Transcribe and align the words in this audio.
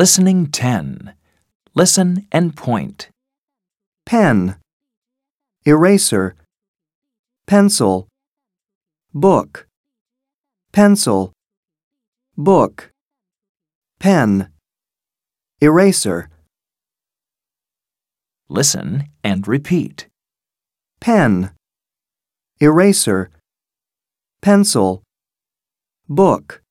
Listening 0.00 0.46
10. 0.46 1.12
Listen 1.74 2.26
and 2.32 2.56
point. 2.56 3.10
pen, 4.06 4.56
eraser, 5.66 6.36
pencil, 7.46 8.08
book, 9.12 9.66
pencil, 10.72 11.34
book, 12.34 12.90
pen, 13.98 14.48
eraser, 15.60 16.30
Listen 18.48 19.04
and 19.22 19.46
repeat. 19.46 20.06
pen, 21.02 21.50
eraser, 22.58 23.30
pencil, 24.40 25.02
book. 26.08 26.62